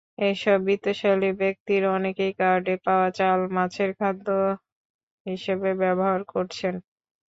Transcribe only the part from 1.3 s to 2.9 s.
ব্যক্তির অনেকেই কার্ডে